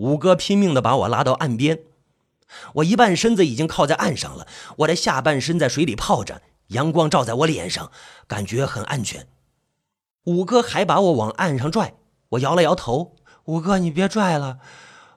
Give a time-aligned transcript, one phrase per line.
[0.00, 1.80] 五哥拼命的把我拉到岸边，
[2.76, 4.46] 我一半身子已经靠在岸上了，
[4.78, 7.92] 我的下半身在水里泡着，阳光照在我脸上，
[8.26, 9.28] 感觉很安全。
[10.24, 11.92] 五哥还把我往岸上拽，
[12.30, 14.58] 我摇了摇头：“五哥，你别拽了，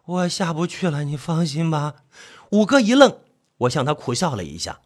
[0.03, 1.95] 我下不去了，你放心吧。”
[2.51, 3.19] 五哥一愣，
[3.59, 4.81] 我向他苦笑了一下：“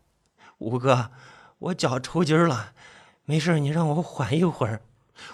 [0.59, 1.09] 五哥，
[1.57, 2.73] 我脚抽筋了，
[3.25, 4.81] 没事，你让我缓一会儿。”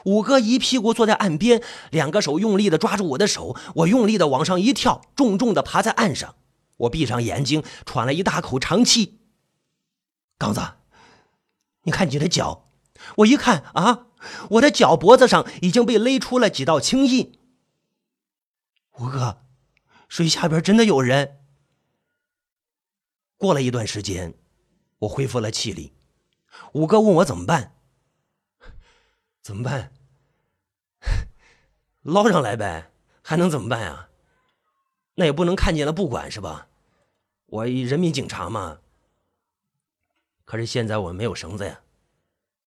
[0.05, 1.61] 五哥一屁股坐在岸边，
[1.91, 6.35] 两个手用力的抓住我的手，我用力的往上一跳，重重的爬在岸上。
[6.77, 9.19] 我闭上眼睛，喘了一大口长气。
[10.37, 10.61] 刚子，
[11.83, 12.69] 你看你的脚，
[13.17, 14.07] 我一看啊，
[14.51, 17.39] 我的脚脖子上已经被勒出了几道青印。
[18.99, 19.43] 五哥，
[20.07, 21.39] 水下边真的有人。
[23.37, 24.33] 过了一段时间，
[24.99, 25.93] 我恢复了气力。
[26.73, 27.75] 五哥问我怎么办。
[29.43, 29.91] 怎么办？
[32.01, 32.89] 捞上来呗，
[33.21, 34.09] 还能怎么办呀？
[35.15, 36.69] 那也不能看见了不管是吧？
[37.47, 38.79] 我人民警察嘛。
[40.45, 41.81] 可是现在我们没有绳子呀，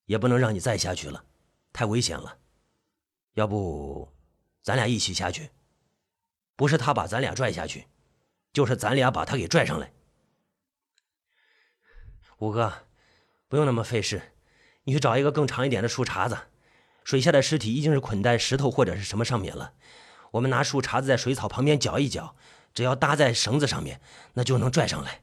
[0.05, 1.24] 也不能让你再下去了，
[1.72, 2.38] 太危险了。
[3.33, 4.08] 要不，
[4.62, 5.50] 咱俩一起下去？
[6.56, 7.86] 不是他把咱俩拽下去，
[8.52, 9.92] 就是咱俩把他给拽上来。
[12.38, 12.86] 五哥，
[13.48, 14.34] 不用那么费事，
[14.84, 16.38] 你去找一个更长一点的树杈子。
[17.06, 19.74] 水下的尸体已经是捆在石头或者是什么上面了，
[20.32, 22.34] 我们拿树杈子在水草旁边搅一搅，
[22.74, 24.00] 只要搭在绳子上面，
[24.32, 25.20] 那就能拽上来。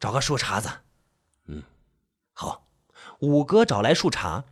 [0.00, 0.70] 找个树杈子，
[1.44, 1.64] 嗯，
[2.32, 2.64] 好。
[3.18, 4.44] 五哥找来树杈，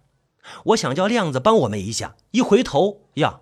[0.65, 2.15] 我想叫亮子帮我们一下。
[2.33, 3.41] 一回头呀，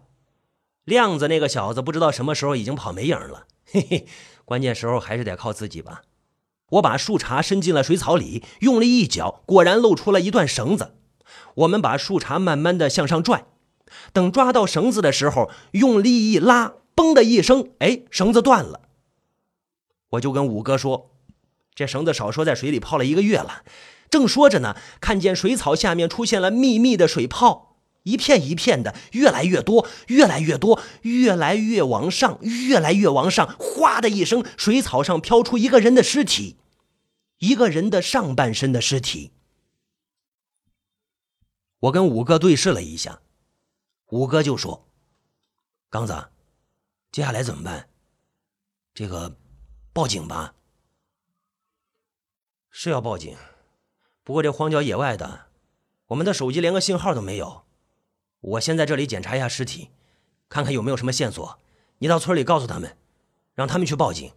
[0.85, 3.49] 亮子那个小子不知道什么时候已经跑没影了。
[3.67, 4.07] 嘿嘿，
[4.45, 6.03] 关键时候还是得靠自己吧。
[6.69, 10.95] 我把树杈伸进了水草里，用力一搅，果然露出了一段绳子。
[11.55, 13.45] 我们把树杈慢慢的向上拽，
[14.13, 18.81] 等抓到绳子的时候，用力一拉，嘣的一声，哎，绳子断了。
[20.11, 21.11] 我就跟五哥说
[21.75, 23.63] ：“这绳子少说在水里泡了一个月了。”
[24.11, 33.57] 正说着呢，看见水草下面出现了密密的水泡，一片一片的，越来越多，越来越多，越来越往上，越来越往上。
[33.59, 36.57] 哗的一声，水草上飘出一个人的尸体，
[37.41, 39.33] 一个人的上半身的尸体。
[41.85, 43.21] 我跟五哥对视了一下，
[44.07, 44.89] 五哥就说
[45.91, 46.31] ：“刚子，
[47.13, 47.91] 接下来怎么办？
[48.95, 49.37] 这个
[49.93, 50.55] 报警吧。
[52.71, 53.37] 是要报警，
[54.23, 55.49] 不过这荒郊野外的，
[56.07, 57.67] 我们的手机连个信号都没有。
[58.41, 59.91] 我先在这里检查一下尸体，
[60.49, 61.61] 看看有没有什么线索。
[61.99, 62.97] 你到村里告诉他们，
[63.53, 64.33] 让他们去报警，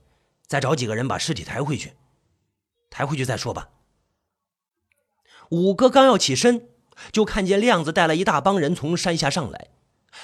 [0.45, 1.95] 再找几个人把尸体抬回去，
[2.89, 3.69] 抬回去再说吧。”
[5.49, 6.71] 五哥刚要起身。
[7.11, 9.67] 就看见亮子带了一大帮人从山下上来。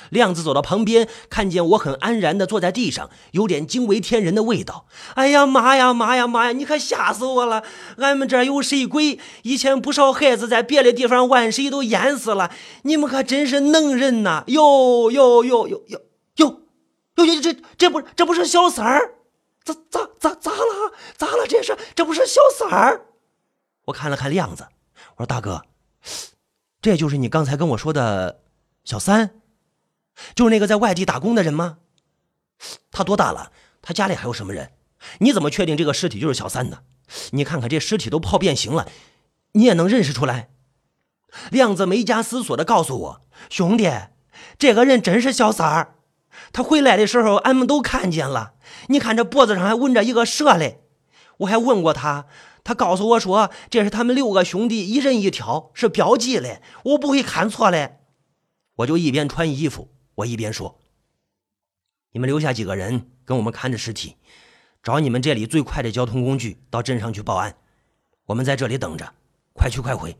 [0.10, 4.88] 亮子走到旁边看见我很安然的坐在地上有点惊为天人的味道。
[5.14, 7.64] 哎呀妈呀妈呀妈呀你可吓死我了。
[7.98, 12.52] 俺们这有水鬼以前不少孩子在别的地方玩水都淹死了。
[12.84, 14.44] 你们可真是能人呐。
[14.48, 16.02] 哟哟哟哟哟
[16.36, 16.62] 哟哟
[17.16, 19.12] 哟哟这这不这不是小三儿？
[19.64, 20.94] 咋咋咋咋了？
[21.16, 21.78] 咋了这是？
[21.96, 23.06] 这不是小三儿？
[23.86, 24.66] 我看了看亮子
[25.18, 25.62] 我说大哥
[26.84, 28.42] 这就是你刚才跟我说的
[28.84, 29.40] 小三，
[30.36, 31.78] 就是那个在外地打工的人吗？
[32.92, 33.54] 他多大了？
[33.82, 34.74] 他家里还有什么人？
[35.20, 36.80] 你怎么确定这个尸体就是小三呢？
[37.32, 38.90] 你看看这尸体都泡变形了，
[39.54, 40.50] 你也能认识出来？
[41.50, 43.90] 亮子没加思索的告诉我：“兄弟，
[44.60, 45.96] 这个人真是小三儿。
[46.52, 48.56] 他回来的时候，俺们都看见了。
[48.88, 50.82] 你看这脖子上还纹着一个蛇嘞。
[51.38, 52.26] 我还问过他。”
[52.64, 58.00] 他告诉我说：“这是他们六个兄弟一人一条，是标记嘞，我不会看错嘞。”
[58.78, 60.80] 我就一边穿衣服，我一边说
[62.14, 64.16] ：“你们留下几个人跟我们看着尸体，
[64.82, 67.58] 找你们这里最快的交通工具到镇上去报案。
[68.28, 69.14] 我们在这里等着，
[69.54, 70.18] 快去快回。”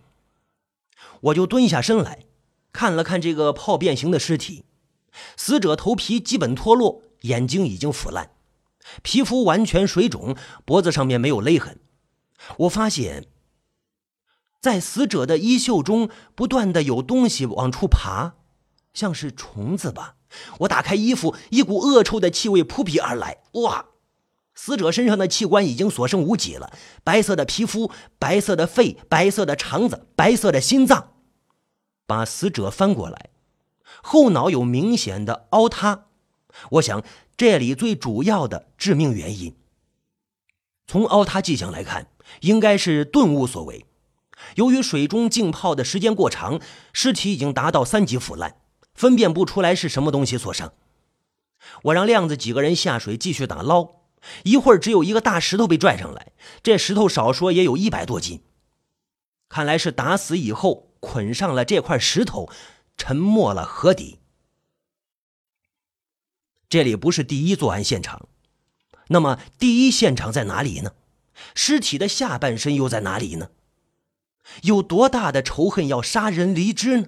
[1.22, 2.26] 我就蹲下身来，
[2.74, 4.66] 看了看这个泡变形的尸体，
[5.38, 8.32] 死者头皮基本脱落，眼睛已经腐烂，
[9.02, 10.36] 皮肤完全水肿，
[10.66, 11.80] 脖子上面没有勒痕。
[12.58, 13.26] 我发现，
[14.62, 18.34] 在死者的衣袖中不断的有东西往出爬，
[18.94, 20.16] 像是虫子吧。
[20.60, 23.38] 我打开衣服，一股恶臭的气味扑鼻而来。
[23.54, 23.86] 哇！
[24.56, 26.72] 死者身上的器官已经所剩无几了：
[27.04, 31.14] 白色的皮肤、白色的肺、白色的肠子、白色的心脏。
[32.06, 33.30] 把死者翻过来，
[34.04, 36.06] 后脑有明显的凹塌。
[36.72, 37.04] 我想，
[37.36, 39.56] 这里最主要的致命原因，
[40.88, 42.08] 从凹塌迹象来看。
[42.42, 43.86] 应该是钝物所为。
[44.56, 46.60] 由于水中浸泡的时间过长，
[46.92, 48.56] 尸体已经达到三级腐烂，
[48.94, 50.74] 分辨不出来是什么东西所伤。
[51.84, 53.90] 我让亮子几个人下水继续打捞，
[54.44, 56.32] 一会儿只有一个大石头被拽上来，
[56.62, 58.42] 这石头少说也有一百多斤，
[59.48, 62.50] 看来是打死以后捆上了这块石头，
[62.98, 64.20] 沉没了河底。
[66.68, 68.28] 这里不是第一作案现场，
[69.08, 70.94] 那么第一现场在哪里呢？
[71.56, 73.50] 尸体的下半身又在哪里呢？
[74.64, 77.08] 有多大的仇恨要杀人离枝呢？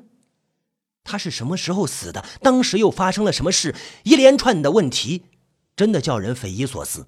[1.03, 2.25] 他是什么时候死的？
[2.41, 3.75] 当时又发生了什么事？
[4.03, 5.25] 一连串的问题，
[5.75, 7.07] 真的叫人匪夷所思。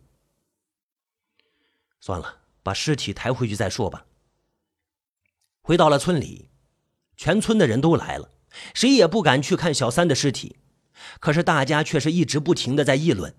[1.99, 4.05] 算了，把尸体抬回去再说吧。
[5.61, 6.49] 回到了村里，
[7.17, 8.29] 全村的人都来了，
[8.73, 10.57] 谁也不敢去看小三的尸体。
[11.19, 13.35] 可是大家却是一直不停的在议论，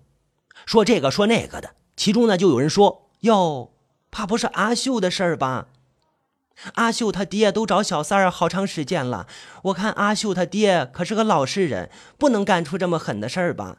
[0.65, 1.75] 说这个说那个的。
[1.95, 3.71] 其中呢，就有人说：“哟，
[4.09, 5.67] 怕不是阿秀的事儿吧？”
[6.75, 9.27] 阿秀他爹都找小三儿好长时间了，
[9.63, 13.77] 我看阿秀他爹可是个老实人，不能干出这么狠的事儿吧？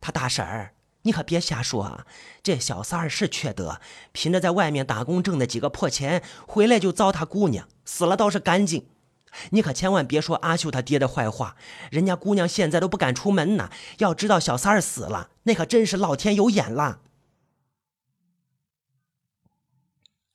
[0.00, 0.72] 他大婶儿，
[1.02, 2.06] 你可别瞎说啊！
[2.42, 3.80] 这小三儿是缺德，
[4.12, 8.86] 凭着在外面打工挣的几个破钱，回来就糟蹋姑娘，死了倒是干净。
[9.50, 11.56] 你可千万别说阿秀他爹的坏话，
[11.90, 13.70] 人家姑娘现在都不敢出门呢。
[13.98, 17.02] 要知道小三儿死了，那可真是老天有眼了。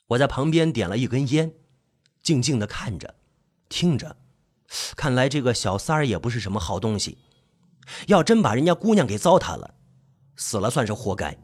[0.08, 1.54] 我在旁边点了一根烟，
[2.22, 3.16] 静静的看着，
[3.70, 4.18] 听着。
[4.96, 7.18] 看来这个小三儿也不是什么好东西。
[8.08, 9.76] 要真把人家姑娘给糟蹋了，
[10.36, 11.38] 死了算是活该。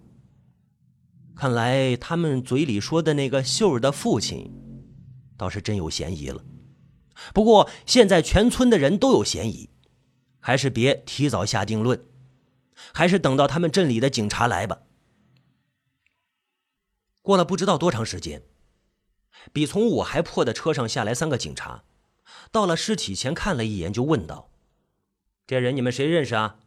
[1.36, 4.52] 看来他们嘴里说的那个秀儿的父亲，
[5.38, 6.44] 倒是真有嫌疑了。
[7.34, 9.70] 不过现在全村的人都有嫌疑，
[10.40, 12.04] 还是别提早下定论，
[12.94, 14.80] 还是等到他们镇里的警察来吧。
[17.22, 18.44] 过了不知道多长时间。
[19.54, 21.84] 比从我还破的车上下来三个警察，
[22.52, 24.50] 到了尸体前看了一眼，就问道
[25.48, 26.60] ：“这人你们谁认识啊？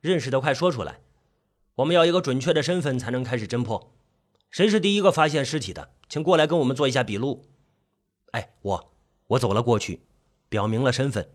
[0.00, 1.00] 认识的快说出来，
[1.76, 3.94] 我们要一个准确的身份才能开始侦破。
[4.50, 7.46] 谁是第一个发现尸体的，请过来跟我们做一下笔录。”
[8.32, 8.92] 哎，我
[9.28, 10.02] 我走了过去，
[10.48, 11.30] 表明了身份，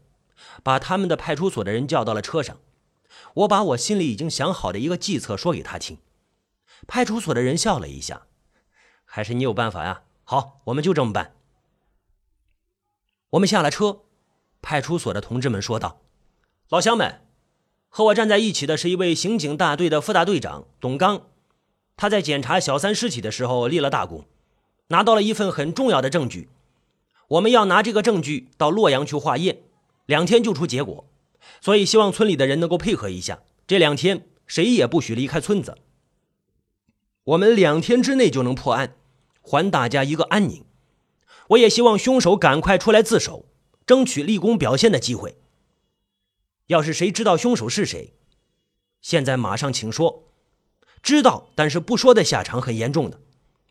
[0.63, 2.57] 把他们的派出所的人叫到了车上。
[3.35, 5.97] 我把我心里已经想好的一个计策说给他听。
[6.88, 8.27] 派出所的人笑了一下
[9.05, 11.35] ：“还是你有办法呀？”好，我们就这么办。
[13.31, 14.03] 我们下了车，
[14.61, 16.01] 派出所的同志们说道
[16.69, 17.21] ：“老乡们，
[17.89, 21.27] 和我站在一起的是一位刑警大队的副大队长董刚，
[21.97, 24.25] 他在检查小三尸体的时候立了大功，
[24.88, 26.49] 拿到了一份很重要的证据。
[27.31, 29.62] 我们要拿这个证据到洛阳去化验，
[30.06, 31.07] 两天就出结果。
[31.62, 35.78] 所以希望村里的人能够配合一下，这两天谁也不许离开村子。
[37.24, 38.95] 我们两天之内就能破案。”
[39.44, 40.66] 还大家一个安宁，
[41.50, 43.45] 我也希望凶手赶快出来自首，
[43.88, 45.36] 争取立功表现的机会。
[46.68, 48.13] 要是谁知道凶手是谁，
[49.01, 50.25] 现在马上请说。
[51.01, 53.19] 知道但是不说的下场很严重的。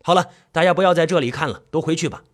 [0.03, 2.25] 好了，大家不要在这里看了，都回去吧。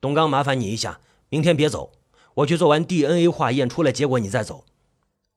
[0.00, 1.92] 董刚，麻烦你一下，明天别走，
[2.34, 4.64] 我去做完 DNA 化验，出来结果你再走，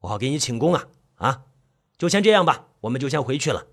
[0.02, 1.42] 我好给你请功啊啊！
[1.98, 3.68] 就先这样吧，我们就先回去了。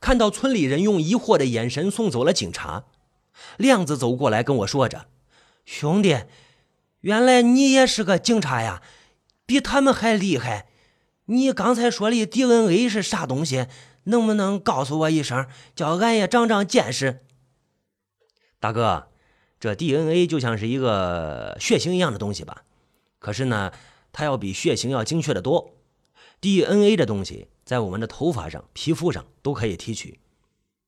[0.00, 2.84] 看到村里人用疑惑的眼神送走了警察，
[3.56, 5.06] 亮子走过来跟我说着
[5.64, 6.24] ：“兄弟，
[7.00, 8.82] 原来你也是个警察呀，
[9.46, 10.68] 比他们还厉害。
[11.26, 13.66] 你刚才说的 DNA 是啥东西？
[14.04, 17.24] 能不能告诉我一声，叫俺也长长见识？”
[18.66, 19.06] 大哥，
[19.60, 22.64] 这 DNA 就像是一个血型一样的东西吧？
[23.20, 23.72] 可是呢，
[24.10, 25.76] 它要比血型要精确的多。
[26.40, 27.46] DNA 这东西。
[27.64, 30.18] 在我们的头发上、皮肤上都可以提取，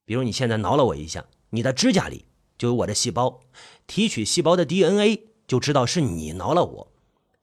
[0.04, 2.24] 比如你现在挠了我一下，你的指甲里
[2.56, 3.40] 就有我的细胞，
[3.86, 6.92] 提取细胞的 DNA 就知道是你挠了我。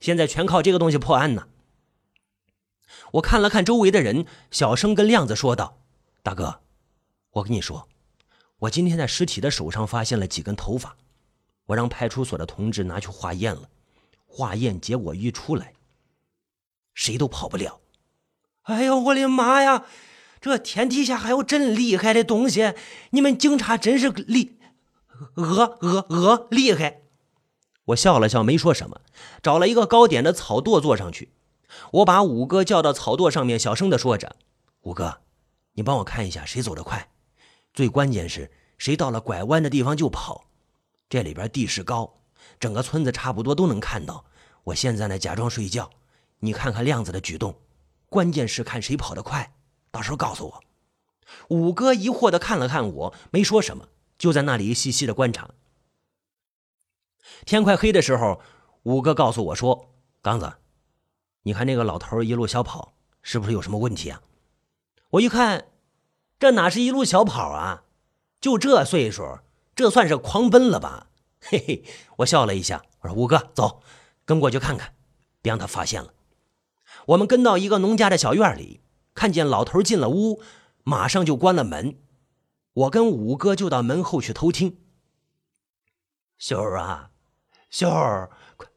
[0.01, 1.47] 现在全靠这个东西破案呢。
[3.13, 5.79] 我看了看周围的人，小声跟亮子说道
[6.21, 6.59] ：“大哥，
[7.31, 7.87] 我跟你说，
[8.59, 10.95] 我今天在尸体的手上发现了几根头发，
[11.67, 13.69] 我让派出所的同志拿去化验了，
[14.25, 15.73] 化验结果一出来，
[16.93, 17.81] 谁都跑不了。”
[18.63, 19.85] 哎呦，我的妈呀！
[20.41, 22.73] 这天底下还有真厉害的东西！
[23.11, 24.57] 你们警察真是厉，
[25.35, 27.01] 鹅鹅鹅厉害！
[27.85, 29.01] 我笑了笑，没说什么，
[29.41, 31.31] 找了一个高点的草垛坐上去。
[31.91, 34.35] 我把五哥叫到草垛上面，小声的说着
[34.81, 35.21] ：“五哥，
[35.73, 37.09] 你帮我看一下谁走得快，
[37.75, 40.47] 最关键是谁到了拐弯的地方就跑。
[41.09, 42.21] 这里边地势高，
[42.59, 44.25] 整个村子差不多都能看到。
[44.63, 45.91] 我现在呢，假装睡觉，
[46.39, 47.53] 你看看亮子的举动。”
[48.07, 49.53] 关键是看谁跑得快，
[49.91, 50.63] 到时候告诉我。
[51.49, 55.49] 五哥疑惑的看了看我，没说什么，就在那里细细的观察。
[57.45, 58.39] 天快黑的时候，
[58.83, 59.89] 五哥告诉我说
[60.23, 60.53] ：“刚子，
[61.43, 64.21] 你看那个老头一路小跑，是不是有什么问题啊？
[65.09, 65.67] 我一看，
[66.37, 67.83] 这哪是一路小跑啊？
[68.41, 69.39] 就这岁数，
[69.75, 71.07] 这算是狂奔了吧？
[71.41, 71.83] 嘿嘿，
[72.17, 73.81] 我笑了一下，我说：“五哥，走，
[74.25, 74.93] 跟过去看看，
[75.41, 76.13] 别让他发现了。”
[77.07, 78.81] 我们跟到一个农家的小院里，
[79.13, 80.41] 看见老头进了屋，
[80.83, 81.97] 马上就关了门。
[82.73, 84.77] 我跟五哥就到门后去偷听。
[86.37, 87.11] 秀儿啊，
[87.69, 88.69] 秀儿，快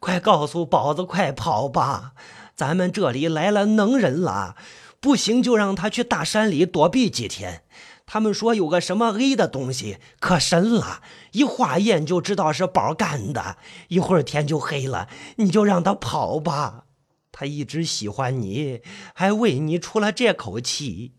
[0.00, 2.14] 快告诉宝子，快跑吧！
[2.56, 4.56] 咱们这里来了能人了，
[5.04, 7.64] 不行就让他去大山里躲避几天。
[8.06, 13.58] 他们说有个什么黑的东西可神了，一化验就知道是宝干的。
[13.88, 16.86] 一会儿天就黑了，你就让他跑吧。
[17.30, 18.80] 他一直喜欢你，
[19.14, 21.12] 还为你出了这口气。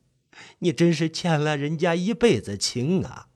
[0.59, 3.27] 你真是欠了人家一辈子情啊！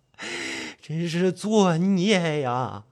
[0.82, 2.86] 真是作孽呀！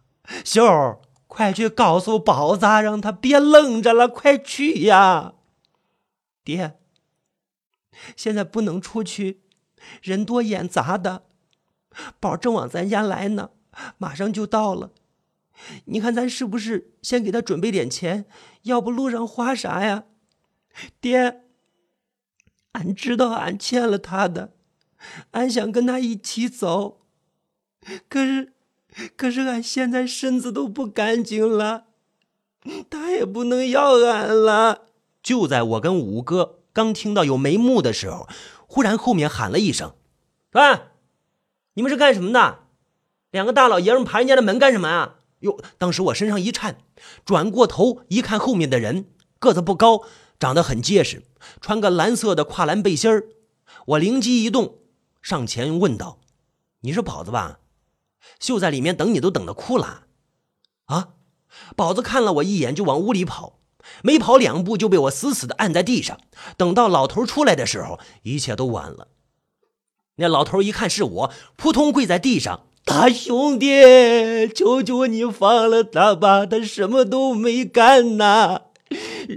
[0.46, 5.34] 秀儿，快去告诉宝子，让他别愣着了，快去呀！
[6.44, 6.78] 爹，
[8.16, 9.42] 现在不能出去，
[10.02, 11.24] 人多眼杂的。
[12.20, 13.52] 宝正往咱家来呢，
[13.98, 14.92] 马上就到了。
[15.86, 18.26] 你看咱是不是先给他准备点钱？
[18.64, 20.04] 要不路上花啥呀？
[21.02, 21.42] 爹。
[22.74, 24.54] 俺知道俺欠了他的，
[25.32, 27.02] 俺想跟他一起走，
[28.08, 28.54] 可是，
[29.16, 31.86] 可是俺现在身子都不干净了，
[32.88, 34.90] 他也不能要俺了。
[35.24, 38.30] 就在我跟五哥刚听到有眉目的时候，
[38.68, 39.96] 忽然后面喊了一声
[40.54, 40.62] ：“喂，
[41.74, 42.66] 你们是干什么的？
[43.32, 46.78] 两个大老爷们爬人家的门干什么啊？”哟，当时我身上一颤，
[47.26, 50.04] 转过头一看，后面的人个子不高。
[50.38, 51.24] 长得很结实，
[51.60, 53.26] 穿个蓝色的跨栏背心儿。
[53.88, 54.78] 我灵机一动，
[55.20, 56.20] 上前问道
[56.82, 57.58] ：“你是宝子吧？
[58.40, 60.04] 秀在里面等你都等得哭了。”
[60.86, 61.16] 啊！
[61.76, 63.58] 宝子看了我一眼，就往屋里跑，
[64.04, 66.20] 没跑两步就被我死死的按在地上。
[66.56, 69.08] 等到老头出来的时候，一切都晚了。
[70.18, 78.62] 那老头一看是我，扑通跪在地上：“大兄弟，求求你放了他吧，他什么都没干呐！”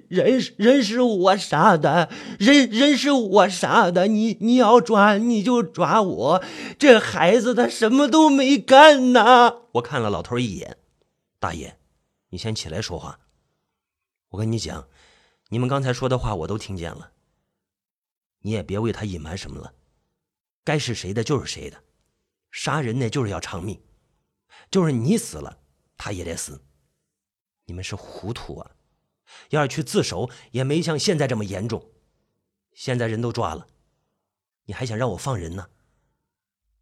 [0.09, 4.07] 人人是我杀的，人人是我杀的。
[4.07, 6.43] 你你要抓你就抓我，
[6.79, 9.57] 这孩子他什么都没干呐！
[9.73, 10.77] 我看了老头一眼，
[11.41, 11.75] 大爷，
[12.31, 13.19] 你先起来说话。
[14.31, 14.89] 我跟你讲，
[15.49, 17.13] 你们刚才说的话我都听见了。
[18.41, 19.75] 你也别为他隐瞒什么了，
[20.65, 21.83] 该是谁的就是谁的，
[22.51, 23.83] 杀人那就是要偿命，
[24.71, 25.61] 就是你死了，
[25.97, 26.63] 他也得死。
[27.65, 28.71] 你们是糊涂啊！
[29.51, 31.91] 要是去自首，也没像现在这么严重。
[32.73, 33.67] 现在人都抓了，
[34.65, 35.69] 你还想让我放人呢？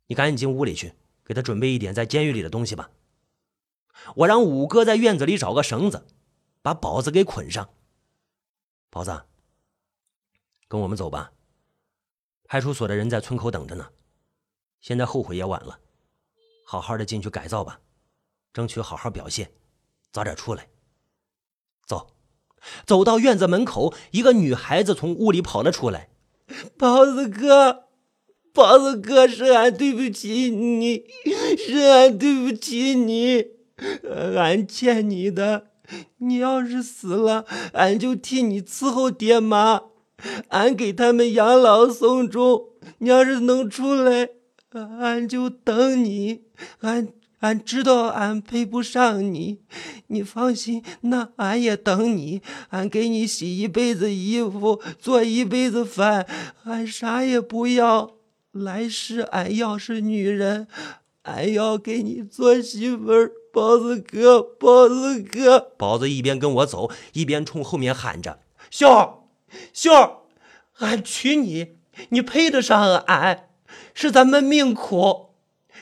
[0.07, 2.91] 你赶紧进屋里去，给他准备一点在监狱里的东西吧。
[4.17, 6.07] 我让五哥在院子里找个绳子，
[6.69, 7.71] 把宝子给捆上。
[8.91, 9.23] 宝子，
[10.69, 11.33] 跟我们走吧。
[12.45, 13.89] 派出所的人在村口等着呢。
[14.83, 15.81] 现在后悔也晚了，
[16.67, 17.81] 好好的进去改造吧，
[18.53, 19.51] 争取好好表现，
[20.13, 20.69] 早点出来。
[21.87, 22.15] 走。
[22.85, 26.11] 走到院子门口，一个女孩子从屋里跑了出来。
[26.77, 27.89] 包子哥，
[28.53, 31.07] 包子哥，是俺对不起你，
[31.57, 33.53] 是俺对不起你，
[34.37, 35.68] 俺欠你的。
[36.19, 39.83] 你要是死了，俺就替你伺候爹妈，
[40.49, 42.65] 俺给他们养老送终。
[42.99, 44.31] 你要是能出来，
[45.01, 46.43] 俺就等你。
[46.81, 47.09] 俺。
[47.41, 49.61] 俺知道俺配不上你，
[50.09, 52.43] 你放心，那俺也等你。
[52.71, 56.27] 俺给你洗一辈子衣服，做一辈子饭，
[56.65, 58.11] 俺啥也不要。
[58.51, 60.67] 来世俺要是女人，
[61.23, 63.31] 俺要给你做媳妇儿。
[63.59, 68.39] 包子哥，包子哥，包子一边跟我走，一边冲后面喊着
[68.71, 69.15] ：“秀儿，
[69.73, 70.19] 秀儿，
[70.79, 71.79] 俺娶你，
[72.11, 73.49] 你配得上俺。
[73.95, 75.31] 是咱们命苦，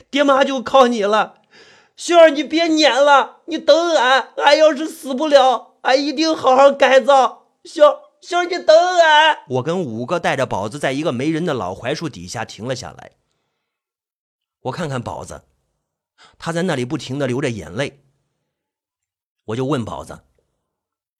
[0.09, 1.35] 爹妈就靠你了。”
[1.95, 4.29] 秀儿，你别撵了，你等俺。
[4.37, 7.45] 俺要是死不了，俺一定好好改造。
[7.63, 9.37] 秀秀儿，你等俺。
[9.49, 13.11] 我跟五哥带着宝子，在一个没人的老槐树底下停了下来。
[14.61, 15.43] 我看看宝子，
[16.37, 18.03] 他在那里不停的流着眼泪。
[19.45, 20.25] 我就问宝子：“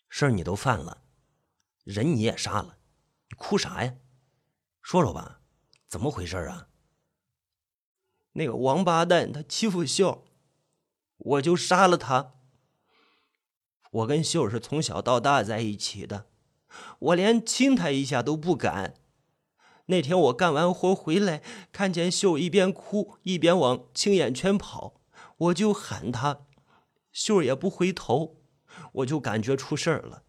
[0.09, 1.03] 事儿你都犯了，
[1.83, 2.77] 人你也杀了，
[3.29, 3.95] 你哭啥呀？
[4.81, 5.41] 说说吧，
[5.87, 6.69] 怎么回事啊？”
[8.33, 10.23] 那个王八蛋，他欺负秀儿。
[11.17, 12.35] 我就杀了他。
[13.89, 16.29] 我跟秀是从小到大在一起的，
[16.99, 18.93] 我连亲他一下都不敢。
[19.89, 21.41] 那天我干完活回来，
[21.71, 24.99] 看见秀一边哭一边往青眼圈跑，
[25.37, 26.41] 我就喊他，
[27.11, 28.37] 秀也不回头，
[28.91, 30.23] 我就感觉出事儿了。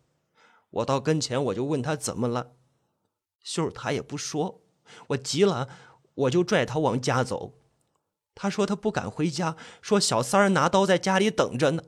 [0.70, 2.52] 我到跟前，我就问他怎么了，
[3.42, 4.62] 秀儿他也不说。
[5.08, 5.68] 我急了，
[6.14, 7.54] 我就拽他往家走。
[8.36, 11.82] 他说他不敢回家，说小三儿拿刀在家里等着呢。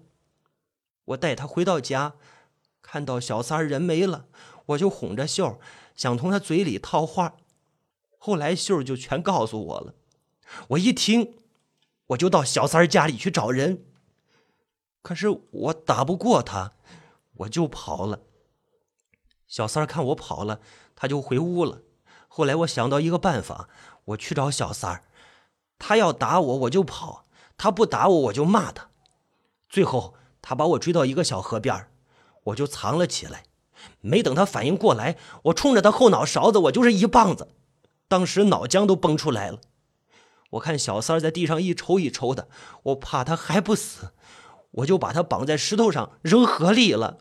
[1.04, 2.14] 我带他回到家，
[2.82, 4.26] 看到小三儿人没了，
[4.66, 5.60] 我就哄着秀儿，
[5.94, 7.36] 想从他嘴里套话。
[8.22, 9.94] 后来秀儿就全告诉我了。
[10.68, 11.38] 我一听，
[12.08, 13.86] 我就到小三儿家里去找人。
[15.00, 16.74] 可是我打不过他，
[17.38, 18.20] 我就跑了。
[19.48, 20.60] 小三儿看我跑了，
[20.94, 21.80] 他就回屋了。
[22.28, 23.70] 后来我想到一个办法，
[24.04, 25.04] 我去找小三儿，
[25.78, 27.24] 他要打我我就跑，
[27.56, 28.90] 他不打我我就骂他。
[29.70, 31.88] 最后他把我追到一个小河边
[32.44, 33.44] 我就藏了起来。
[34.02, 37.48] 没等他反应过来，我冲着他后脑勺子我就是一棒子，
[38.10, 39.60] 当时脑浆都崩出来了。
[40.50, 42.48] 我看小三在地上一抽一抽的，
[42.82, 44.10] 我怕他还不死，
[44.72, 47.18] 我就把他绑在石头上扔河里了。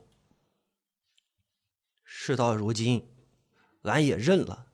[2.03, 3.07] 事到如今，
[3.83, 4.65] 俺也认了，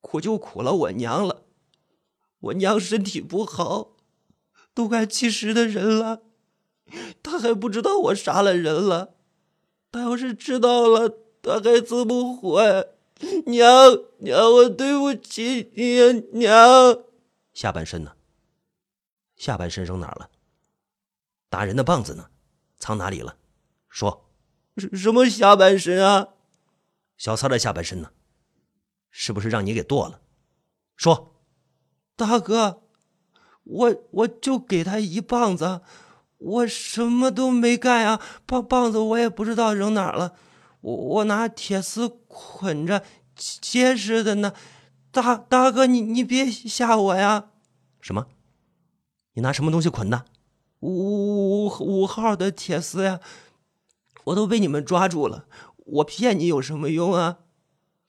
[0.00, 1.42] 苦就苦了我娘了。
[2.38, 3.96] 我娘身体不好，
[4.72, 6.22] 都快七十的人了，
[7.24, 9.16] 她还不知道我杀了人了。
[9.90, 11.08] 她要是知道了，
[11.42, 12.97] 她还怎么活？
[13.46, 13.68] 娘
[14.18, 17.04] 娘，我对不起你呀，娘。
[17.52, 18.12] 下半身呢？
[19.36, 20.30] 下半身扔哪儿了？
[21.48, 22.30] 打人的棒子呢？
[22.78, 23.36] 藏哪里了？
[23.88, 24.30] 说，
[24.92, 26.28] 什么下半身啊？
[27.16, 28.10] 小三的下半身呢？
[29.10, 30.20] 是不是让你给剁了？
[30.94, 31.34] 说，
[32.14, 32.82] 大哥，
[33.64, 35.80] 我我就给他一棒子，
[36.36, 40.36] 我什么都没干呀，棒棒子我也不知道扔哪儿了，
[40.80, 43.04] 我我拿铁丝捆着，
[43.34, 44.54] 结实的呢。
[45.10, 47.50] 大大哥，你你别吓我呀！
[48.00, 48.26] 什么？
[49.32, 50.26] 你拿什么东西捆的？
[50.80, 53.20] 五五五号的铁丝呀！
[54.24, 57.38] 我都被你们抓住了，我骗你有什么用啊？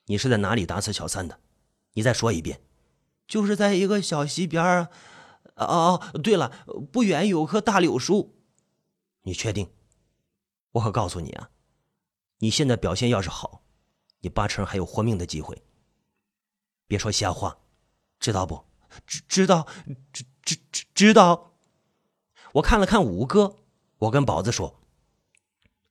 [0.06, 1.40] 你是在哪里打死小三的？
[1.94, 2.62] 你再说一遍。
[3.28, 4.90] 就是在一个小溪边啊！
[5.56, 6.52] 哦，对了，
[6.92, 8.36] 不远有棵大柳树。
[9.24, 9.70] 你确定？
[10.74, 11.50] 我可告诉你啊，
[12.40, 13.64] 你现在表现要是好，
[14.20, 15.64] 你八成还有活命的机会。
[16.88, 17.60] 别说瞎话，
[18.20, 18.66] 知道不？
[19.06, 19.68] 知知道，
[20.12, 21.54] 知知知知道。
[22.54, 23.58] 我看了看五哥，
[24.00, 24.80] 我跟宝子说：“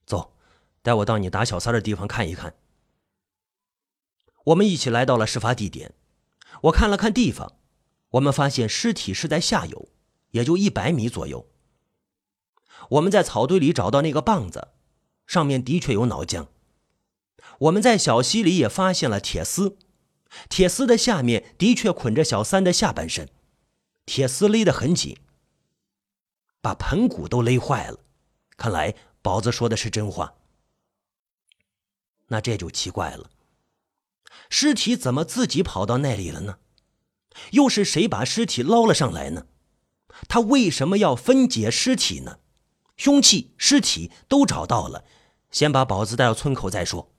[0.04, 0.34] 走，
[0.82, 2.56] 带我到你打小三的地方看一看。”
[4.46, 5.94] 我们一起来到了事发地点。
[6.62, 7.58] 我看了看地方，
[8.10, 9.90] 我们发现尸体是在下游，
[10.30, 11.46] 也就一百米左右。
[12.90, 14.68] 我们在草堆里找到那个棒子，
[15.28, 16.48] 上面的确有脑浆。
[17.60, 19.78] 我们在小溪里也发现了铁丝。
[20.48, 23.30] 铁丝的下面的确捆着小三的下半身，
[24.04, 25.16] 铁丝勒得很紧，
[26.60, 28.00] 把盆骨都勒坏了。
[28.56, 30.34] 看来宝子说的是真话。
[32.26, 33.30] 那这就奇怪了，
[34.50, 36.58] 尸体怎么自己跑到那里了呢？
[37.52, 39.46] 又是谁把尸体捞了上来呢？
[40.28, 42.40] 他为什么要分解尸体呢？
[42.98, 45.04] 凶器、尸体都找到了，
[45.50, 47.10] 先把宝子带到村口再说。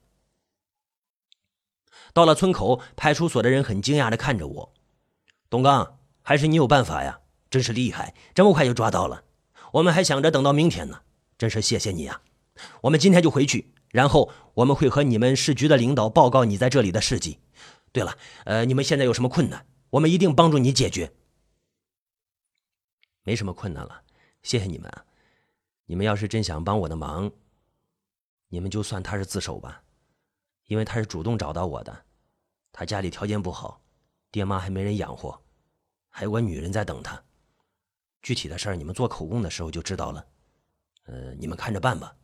[2.12, 4.74] 到了村口，派出所的人很惊讶的看着我
[5.50, 7.20] ：“董刚，还是你有办法呀？
[7.48, 9.24] 真是厉害，这么快就抓到了。
[9.72, 11.02] 我们还想着等到明天呢，
[11.38, 12.20] 真是谢谢你呀。
[12.82, 17.38] 我们今天就回去，然后我们会和你们市局的领导报告你在这里的事迹。
[17.90, 21.12] 对了，呃，你们现在有什么困难，我们一定帮助你解决。
[23.22, 24.02] 没什么困难了，
[24.42, 25.04] 谢谢你们啊。
[25.90, 27.28] 你们要是真想帮我的忙，
[28.46, 29.82] 你们就算他是自首吧。”
[30.66, 32.04] 因为他是主动找到我的，
[32.70, 33.82] 他家里条件不好，
[34.30, 35.36] 爹妈还没人养活，
[36.08, 37.20] 还有个女人在等他。
[38.22, 40.24] 具体的事儿你们做口供的时候就知道了。
[41.06, 42.14] 呃，你们看着办吧。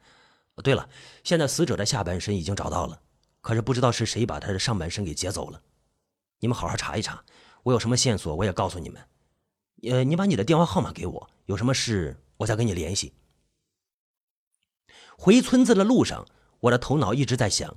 [0.62, 0.88] 对了，
[1.24, 3.02] 现在死者的下半身已经找到了，
[3.40, 5.61] 可是不知道是谁把他的上半身给劫走了。
[6.38, 7.24] 你们好好查一查，
[7.64, 9.09] 我有什么线索我也告诉你们。
[9.90, 13.12] 呃，你把你的电话号码给我，有什么事我再跟你联系。
[15.16, 16.26] 回村子的路上，
[16.61, 17.76] 我的头脑一直在想。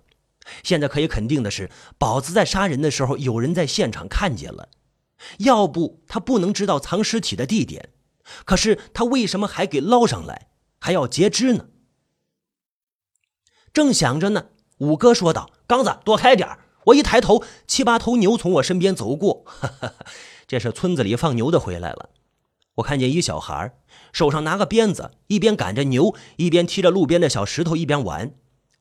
[0.63, 4.69] 现在可以肯定的是，宝子在杀人的时候，有人在现场看见了，
[5.39, 7.89] 要不他不能知道藏尸体的地点。
[8.45, 10.49] 可是他为什么还给捞上来，
[10.79, 11.67] 还要截肢呢？
[13.71, 14.45] 正想着呢，
[14.79, 16.47] 五哥说道：“刚子，躲开点
[16.85, 19.45] 我一抬头，七八头牛从我身边走过，
[20.47, 22.09] 这是村子里放牛的回来了。
[22.79, 23.73] 我看见一小孩
[24.11, 28.33] 手上拿个鞭子，一边赶着牛，一边踢着路边的小石头，一边玩。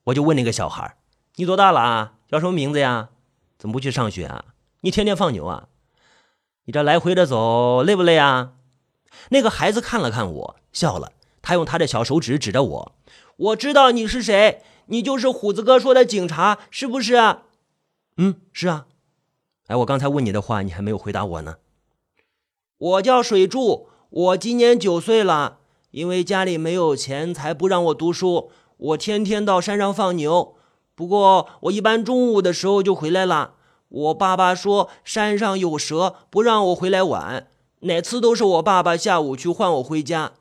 [0.05, 0.97] 我就问那个小孩。
[1.37, 2.15] 你多大了啊？
[2.27, 3.11] 叫什么名字呀？
[3.59, 4.47] 怎么不去上学啊？
[4.81, 5.69] 你天天放牛啊？
[6.65, 8.53] 你这来回的走累不累啊？
[9.31, 11.13] 那个孩子看了看我，笑了。
[11.43, 12.93] 他用他的小手指指着我
[13.37, 17.17] ：“我知道你是谁，你就是虎子哥说的警察，是不是？
[18.17, 18.87] 嗯，是啊。
[19.67, 21.57] 哎，我刚才问你的话，你还没有回答我呢。
[22.79, 25.59] 我叫水柱，我今年九岁了。
[25.91, 28.51] 因为家里没有钱，才不让我读书。
[28.77, 30.55] 我天天到山上放牛，
[30.95, 33.55] 不过我一般中午的时候就回来了。
[33.88, 37.49] 我爸爸说山上有蛇，不让我回来晚。
[37.81, 40.33] 哪次都是我爸爸下午去换我回家。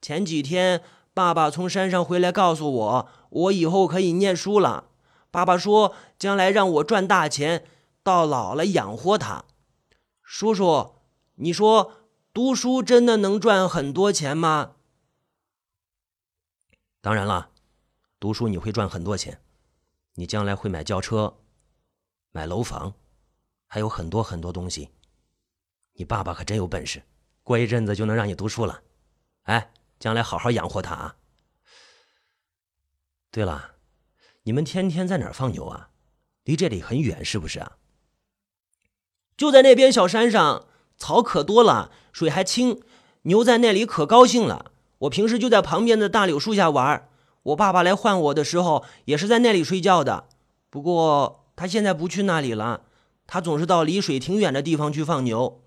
[0.00, 4.84] 前几天，爸爸从山上回来，告诉我我以后可以念书了。
[5.30, 7.64] 爸爸说将来让我赚大钱，
[8.02, 9.44] 到老了养活他。
[10.24, 10.92] 叔叔，
[11.42, 11.92] 你说
[12.34, 14.76] 读书真的能赚很多钱吗？
[17.00, 17.50] 当然了，
[18.18, 19.42] 读书你会赚很多钱，
[20.14, 21.38] 你将来会买轿车、
[22.30, 22.94] 买楼房，
[23.66, 24.90] 还有很多很多东西。
[25.94, 27.02] 你爸爸可真有本事，
[27.42, 28.82] 过一阵子就能让你读书了。
[29.44, 31.16] 哎，将来好好养活他啊！
[33.30, 33.76] 对了，
[34.42, 35.90] 你们天天在哪儿放牛啊？
[36.44, 37.78] 离这里很远是不是啊？
[39.38, 40.68] 就在那边小山上，
[41.00, 42.80] 草可多了，水还清，
[43.22, 44.70] 牛在那里可高兴了。
[44.98, 47.08] 我平时就在旁边的大柳树下玩。
[47.42, 50.26] 我爸爸来换我的时候，也是在那里睡觉的。
[50.68, 52.82] 不过他现在不去那里了，
[53.26, 55.62] 他总是到离水挺远的地方去放牛。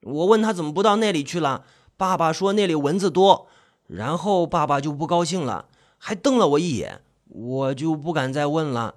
[0.00, 1.64] 我问他怎么不到那里去了，
[1.98, 3.48] 爸爸说那里蚊子多。
[3.86, 5.66] 然后爸爸就不高兴了，
[5.98, 7.02] 还瞪了我一眼。
[7.28, 8.94] 我就不敢再问了。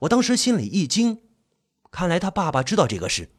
[0.00, 1.20] 我当时心里一惊，
[1.92, 3.30] 看来他爸爸知道这个事。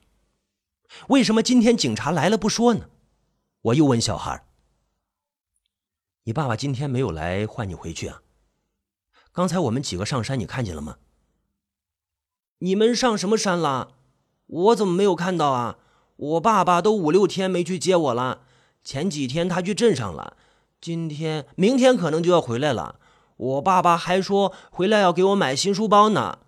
[1.10, 2.86] 为什么今天警察来了不说呢？
[3.62, 4.46] 我又问小孩。
[6.24, 8.22] 你爸爸今天没有来换你回去啊？
[9.32, 10.98] 刚才我们几个上山，你看见了吗？
[12.60, 13.90] 你们上什么山了？
[14.48, 15.78] 我怎么没有看到啊？
[16.16, 18.42] 我爸爸都五六天没去接我了。
[18.84, 20.38] 前几天他去镇上了，
[20.80, 23.00] 今天、明天可能就要回来了。
[23.36, 26.40] 我爸爸还说回来要给我买新书包呢。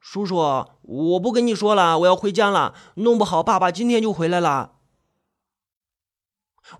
[0.00, 2.74] 叔叔，我不跟你说了，我要回家了。
[2.96, 4.76] 弄不好爸爸今天就回来了。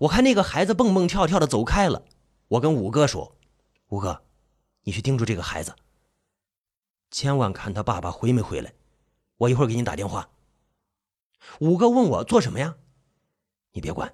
[0.01, 2.03] 我看那个孩子蹦蹦跳跳的走开了。
[2.49, 3.35] 我跟五哥说
[3.89, 4.23] ：“五哥，
[4.83, 5.75] 你去盯住这个孩子，
[7.11, 8.73] 千万看他爸爸回没回来。
[9.37, 10.29] 我一会儿给你打电话。”
[11.59, 12.75] 五哥问我做什么呀？
[13.71, 14.13] 你别管，